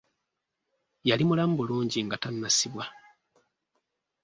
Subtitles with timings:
[1.07, 2.85] Yali mulamu bulungi nga tannasibwa.